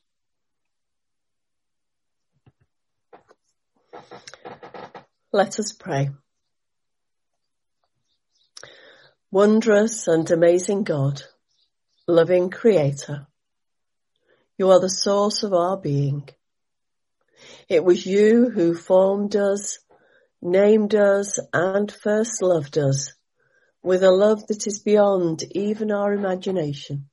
[5.33, 6.11] Let us pray.
[9.31, 11.23] Wondrous and amazing God,
[12.07, 13.25] loving Creator,
[14.59, 16.29] you are the source of our being.
[17.67, 19.79] It was you who formed us,
[20.39, 23.13] named us, and first loved us
[23.81, 27.07] with a love that is beyond even our imagination.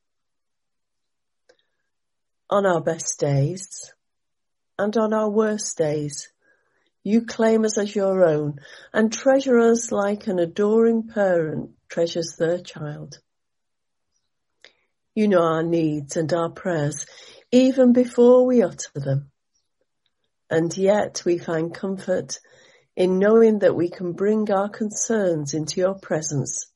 [2.51, 3.93] On our best days
[4.79, 6.29] and on our worst days,
[7.05, 8.61] you claim us as your own
[8.93, 13.19] and treasure us like an adoring parent treasures their child.
[15.15, 17.05] You know our needs and our prayers
[17.51, 19.31] even before we utter them.
[20.49, 22.39] And yet we find comfort
[22.97, 26.67] in knowing that we can bring our concerns into your presence,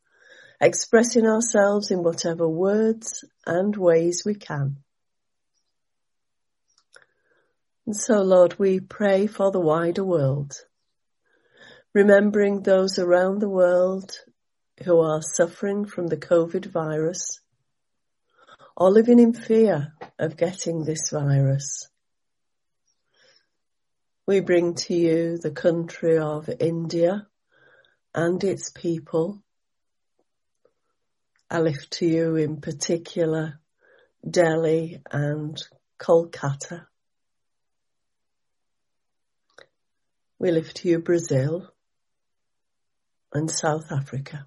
[0.60, 4.76] expressing ourselves in whatever words and ways we can.
[7.86, 10.54] And so, Lord, we pray for the wider world,
[11.92, 14.12] remembering those around the world
[14.84, 17.40] who are suffering from the COVID virus
[18.76, 21.88] or living in fear of getting this virus.
[24.26, 27.26] We bring to you the country of India
[28.14, 29.42] and its people.
[31.50, 33.60] I lift to you in particular
[34.28, 35.60] Delhi and
[35.98, 36.86] Kolkata.
[40.42, 41.72] We lift to you Brazil
[43.32, 44.44] and South Africa.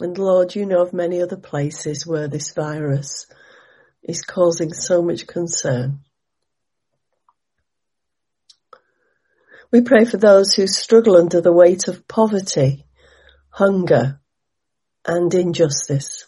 [0.00, 3.28] And Lord, you know of many other places where this virus
[4.02, 6.00] is causing so much concern.
[9.70, 12.84] We pray for those who struggle under the weight of poverty,
[13.48, 14.20] hunger,
[15.06, 16.26] and injustice.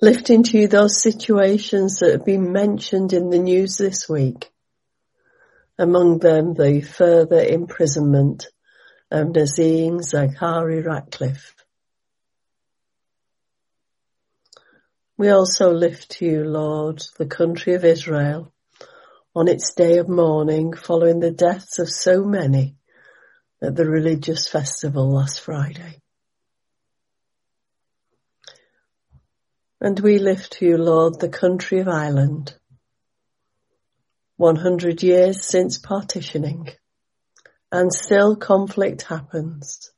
[0.00, 4.51] Lifting to you those situations that have been mentioned in the news this week
[5.82, 8.46] among them the further imprisonment
[9.10, 11.56] of Nazanin Zaghari Ratcliffe.
[15.18, 18.52] We also lift to you, Lord, the country of Israel
[19.34, 22.76] on its day of mourning following the deaths of so many
[23.60, 26.00] at the religious festival last Friday.
[29.80, 32.54] And we lift to you, Lord, the country of Ireland
[34.42, 36.68] 100 years since partitioning,
[37.70, 39.92] and still conflict happens.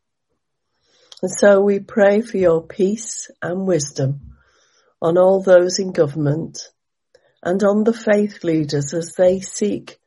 [1.22, 4.34] And so we pray for your peace and wisdom
[5.00, 6.58] on all those in government
[7.42, 9.98] and on the faith leaders as they seek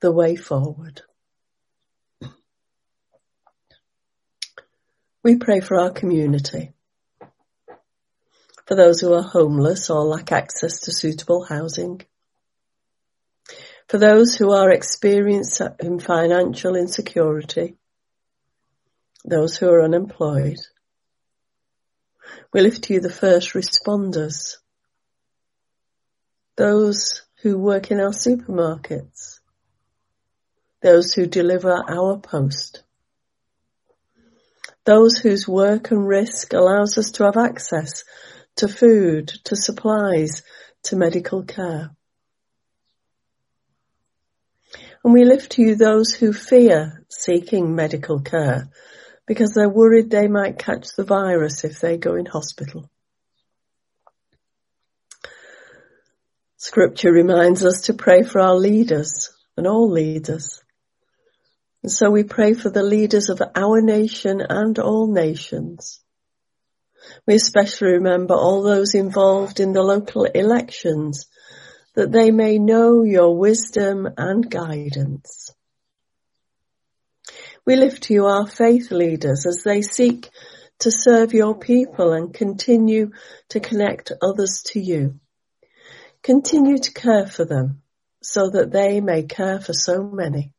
[0.00, 1.02] the way forward.
[5.22, 6.72] We pray for our community,
[8.66, 12.02] for those who are homeless or lack access to suitable housing,
[13.88, 17.76] for those who are experiencing financial insecurity,
[19.24, 20.58] those who are unemployed,
[22.52, 24.56] we lift to you the first responders,
[26.56, 29.40] those who work in our supermarkets,
[30.82, 32.82] those who deliver our post,
[34.84, 38.04] those whose work and risk allows us to have access
[38.56, 40.42] to food, to supplies,
[40.82, 41.95] to medical care.
[45.06, 48.70] And we lift to you those who fear seeking medical care
[49.24, 52.90] because they're worried they might catch the virus if they go in hospital.
[56.56, 60.60] Scripture reminds us to pray for our leaders and all leaders.
[61.84, 66.00] And so we pray for the leaders of our nation and all nations.
[67.28, 71.28] We especially remember all those involved in the local elections
[71.96, 75.50] that they may know your wisdom and guidance.
[77.64, 80.30] We lift to you our faith leaders as they seek
[80.80, 83.12] to serve your people and continue
[83.48, 85.18] to connect others to you.
[86.22, 87.82] Continue to care for them
[88.22, 90.52] so that they may care for so many.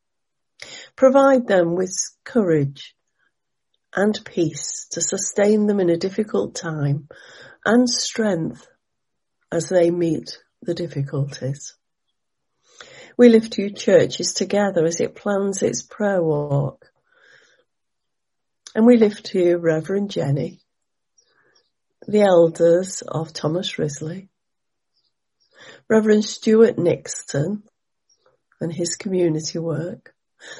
[0.96, 2.96] Provide them with courage
[3.96, 7.08] and peace to sustain them in a difficult time
[7.64, 8.68] and strength
[9.52, 11.76] as they meet the difficulties.
[13.18, 16.86] We lift you churches together as it plans its prayer walk.
[18.76, 20.60] And we lift you Reverend Jenny,
[22.08, 24.30] the elders of Thomas Risley,
[25.90, 27.64] Reverend Stuart Nixon
[28.62, 30.14] and his community work,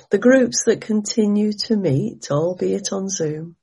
[0.10, 3.56] the groups that continue to meet, albeit on Zoom.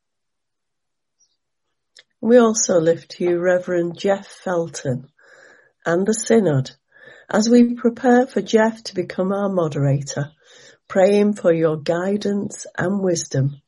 [2.20, 5.08] We also lift you Reverend Jeff Felton
[5.84, 6.70] and the Synod
[7.30, 10.30] as we prepare for Jeff to become our moderator,
[10.88, 13.60] praying for your guidance and wisdom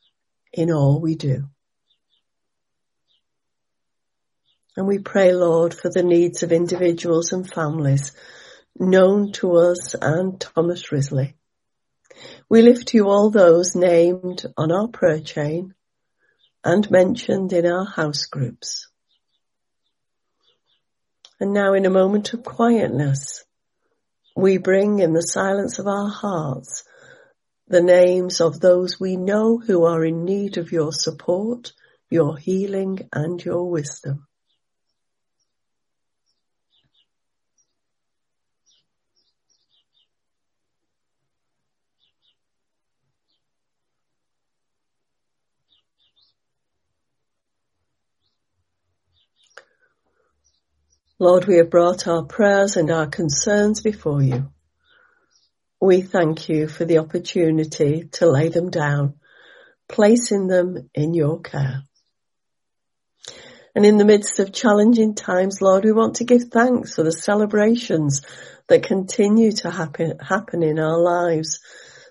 [0.52, 1.44] in all we do.
[4.76, 8.12] And we pray, Lord, for the needs of individuals and families
[8.78, 11.34] known to us and Thomas Risley.
[12.48, 15.74] We lift you all those named on our prayer chain
[16.62, 18.88] and mentioned in our house groups.
[21.38, 23.44] And now in a moment of quietness,
[24.34, 26.84] we bring in the silence of our hearts
[27.68, 31.72] the names of those we know who are in need of your support,
[32.08, 34.26] your healing and your wisdom.
[51.18, 54.50] Lord, we have brought our prayers and our concerns before you.
[55.80, 59.14] We thank you for the opportunity to lay them down,
[59.88, 61.84] placing them in your care.
[63.74, 67.12] And in the midst of challenging times, Lord, we want to give thanks for the
[67.12, 68.20] celebrations
[68.68, 71.60] that continue to happen, happen in our lives.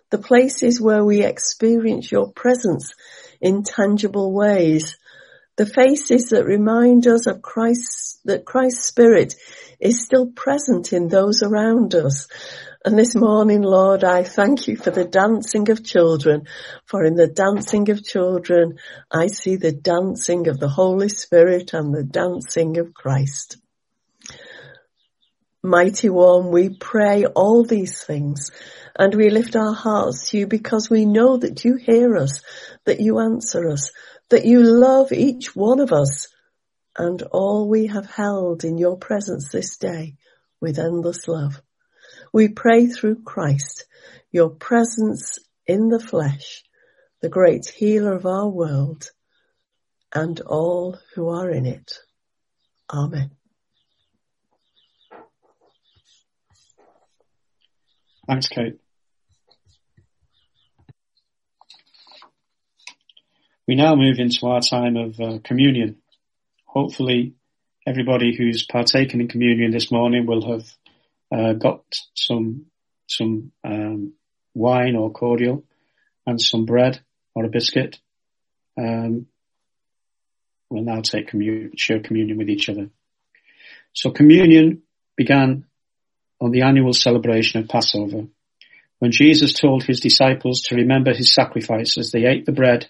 [0.10, 2.93] The places where we experience your presence
[3.39, 4.97] in tangible ways.
[5.58, 9.36] The faces that remind us of Christ, that Christ's Spirit
[9.80, 12.28] is still present in those around us.
[12.84, 16.47] And this morning, Lord, I thank you for the dancing of children,
[16.86, 18.80] for in the dancing of children,
[19.10, 23.58] I see the dancing of the Holy Spirit and the dancing of Christ.
[25.64, 28.51] Mighty One, we pray all these things
[28.97, 32.41] and we lift our hearts to you because we know that you hear us,
[32.86, 33.91] that you answer us,
[34.30, 36.28] that you love each one of us
[36.98, 40.16] and all we have held in your presence this day
[40.62, 41.62] with endless love.
[42.34, 43.86] We pray through Christ,
[44.32, 46.64] your presence in the flesh,
[47.22, 49.10] the great healer of our world,
[50.14, 52.00] and all who are in it.
[52.92, 53.32] Amen.
[58.28, 58.80] Thanks, Kate.
[63.68, 65.97] We now move into our time of uh, communion
[66.76, 67.34] hopefully
[67.88, 70.68] everybody who's partaken in communion this morning will have
[71.34, 72.66] uh, got some
[73.07, 74.13] some um,
[74.53, 75.63] wine or cordial
[76.28, 76.99] and some bread
[77.34, 77.97] or a biscuit.
[78.78, 79.28] Um,
[80.70, 82.89] we'll now take communion, share communion with each other.
[83.93, 84.82] So communion
[85.16, 85.66] began
[86.41, 88.26] on the annual celebration of Passover
[88.99, 92.88] when Jesus told his disciples to remember his sacrifice as they ate the bread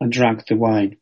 [0.00, 0.96] and drank the wine.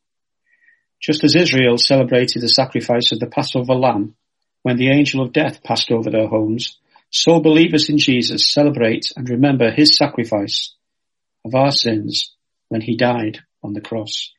[1.00, 4.14] Just as Israel celebrated the sacrifice of the Passover lamb
[4.62, 6.78] when the angel of death passed over their homes,
[7.10, 10.74] so believers in Jesus celebrate and remember his sacrifice
[11.44, 12.34] of our sins
[12.68, 14.32] when he died on the cross.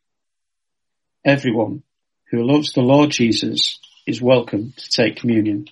[1.24, 1.84] Everyone
[2.32, 5.68] who loves the Lord Jesus is welcome to take communion.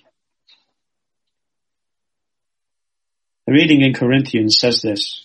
[3.46, 5.24] The reading in Corinthians says this,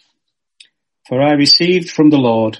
[1.07, 2.59] For I received from the Lord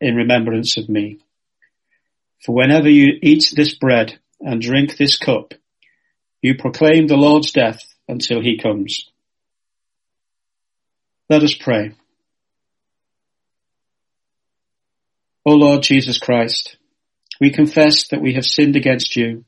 [0.00, 1.18] in remembrance of me.
[2.44, 5.54] For whenever you eat this bread and drink this cup,
[6.40, 9.10] you proclaim the Lord's death until he comes.
[11.28, 11.92] Let us pray.
[15.44, 16.76] O Lord Jesus Christ,
[17.40, 19.44] we confess that we have sinned against you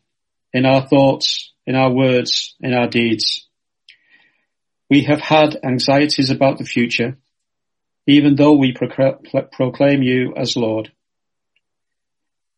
[0.53, 3.47] in our thoughts, in our words, in our deeds.
[4.91, 7.17] We have had anxieties about the future,
[8.07, 10.93] even though we proclaim you as Lord.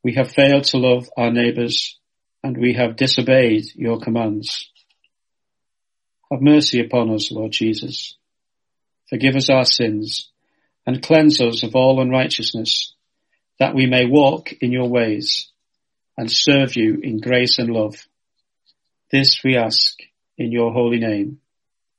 [0.03, 1.99] We have failed to love our neighbours
[2.43, 4.71] and we have disobeyed your commands.
[6.31, 8.17] Have mercy upon us, Lord Jesus.
[9.09, 10.31] Forgive us our sins
[10.87, 12.95] and cleanse us of all unrighteousness
[13.59, 15.49] that we may walk in your ways
[16.17, 17.97] and serve you in grace and love.
[19.11, 19.99] This we ask
[20.37, 21.41] in your holy name.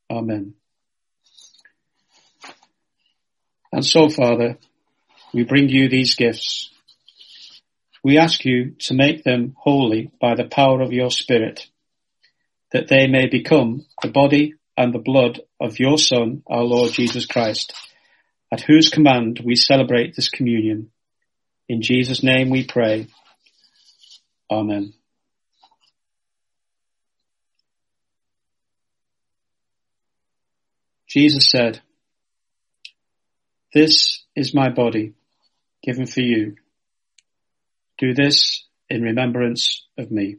[0.10, 0.56] Amen.
[3.76, 4.57] And so, Father,
[5.34, 6.71] we bring you these gifts
[8.05, 11.67] we ask you to make them holy by the power of your Spirit.
[12.71, 17.26] that they may become the body and the blood of your Son, our Lord Jesus
[17.26, 17.73] Christ,
[18.51, 20.91] at whose command we celebrate this communion.
[21.69, 23.07] In Jesus' name we pray.
[24.51, 24.93] Amen.
[31.07, 31.82] Jesus said,
[33.76, 35.15] This is my body
[35.84, 36.55] given for you.
[37.97, 40.38] Do this in remembrance of me.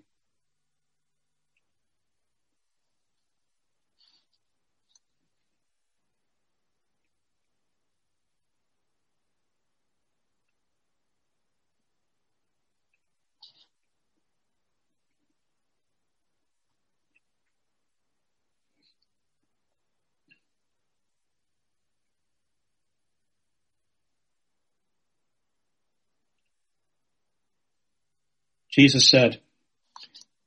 [28.76, 29.40] Jesus said,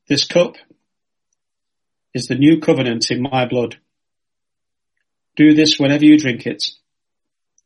[0.07, 0.55] this cup
[2.13, 3.77] is the new covenant in my blood.
[5.35, 6.63] Do this whenever you drink it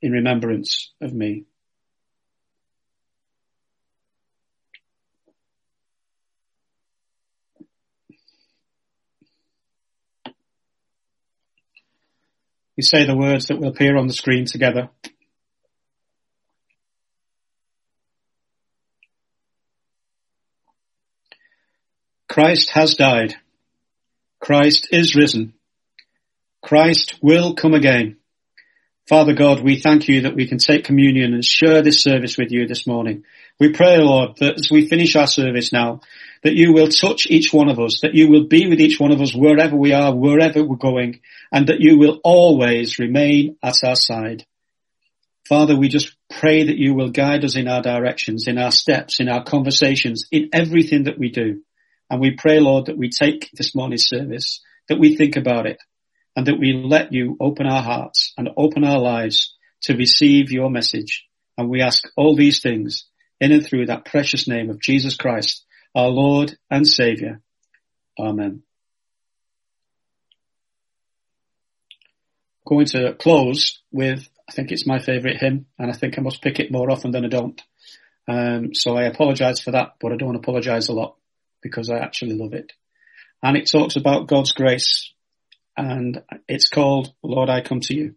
[0.02, 1.44] in remembrance of me.
[12.78, 14.90] We say the words that will appear on the screen together.
[22.34, 23.36] Christ has died.
[24.40, 25.54] Christ is risen.
[26.64, 28.18] Christ will come again.
[29.08, 32.52] Father God, we thank you that we can take communion and share this service with
[32.52, 33.24] you this morning.
[33.60, 36.02] We pray, Lord, that as we finish our service now,
[36.42, 39.12] that you will touch each one of us, that you will be with each one
[39.12, 41.20] of us wherever we are, wherever we're going,
[41.52, 44.44] and that you will always remain at our side.
[45.48, 49.20] Father, we just pray that you will guide us in our directions, in our steps,
[49.20, 51.62] in our conversations, in everything that we do.
[52.14, 55.80] And we pray, Lord, that we take this morning's service, that we think about it,
[56.36, 60.70] and that we let you open our hearts and open our lives to receive your
[60.70, 61.26] message.
[61.58, 63.06] And we ask all these things
[63.42, 67.42] in and through that precious name of Jesus Christ, our Lord and Saviour.
[68.20, 68.62] Amen.
[72.64, 76.44] Going to close with, I think it's my favourite hymn, and I think I must
[76.44, 77.60] pick it more often than I don't.
[78.28, 81.16] Um, so I apologise for that, but I don't apologise a lot
[81.64, 82.72] because I actually love it.
[83.42, 85.14] And it talks about God's grace
[85.76, 88.16] and it's called Lord, I come to you.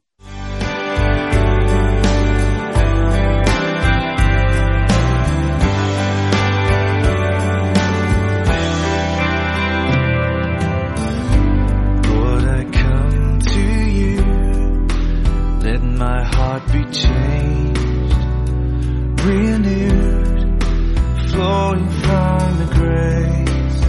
[12.09, 13.61] Lord, I come to
[14.01, 14.23] you.
[15.63, 18.15] Let my heart be changed,
[19.25, 20.36] renewed,
[21.37, 23.81] flowing from the grace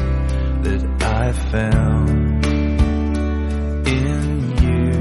[0.65, 2.45] that I found
[3.87, 4.21] in
[4.63, 4.91] you.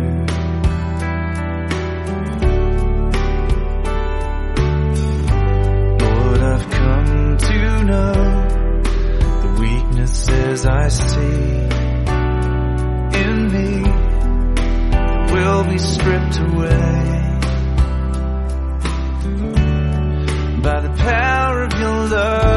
[6.03, 8.15] Lord, I've come to know
[9.43, 11.47] the weaknesses I see
[13.23, 13.73] in me
[15.35, 17.17] will be stripped away
[20.63, 21.36] by the power
[22.11, 22.56] love.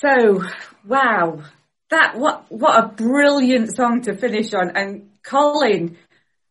[0.00, 0.44] So,
[0.86, 1.42] wow,
[1.90, 4.76] that what what a brilliant song to finish on.
[4.76, 5.96] And Colin,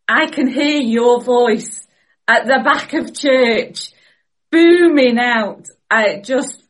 [0.05, 1.87] I can hear your voice
[2.27, 3.91] at the back of church
[4.51, 5.67] booming out.
[5.89, 6.61] I just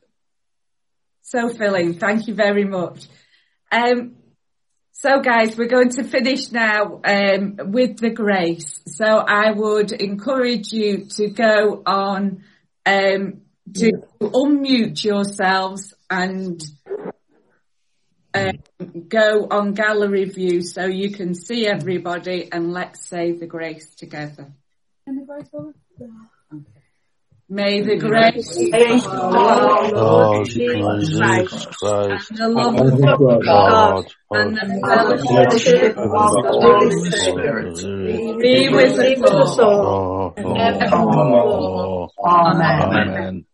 [1.23, 1.95] so filling.
[1.95, 3.07] Thank you very much.
[3.71, 4.17] Um,
[4.91, 8.81] so guys, we're going to finish now um, with the grace.
[8.85, 12.43] So I would encourage you to go on
[12.85, 13.41] um,
[13.73, 16.61] to unmute yourselves and
[18.33, 18.51] um,
[19.07, 24.51] go on gallery view so you can see everybody and let's say the grace together.
[27.49, 34.67] May the grace of our Lord Jesus Christ and the love of God and the
[34.85, 40.35] fellowship of the Holy Spirit be with us all.
[40.37, 40.83] Amen.
[42.19, 43.46] Amen.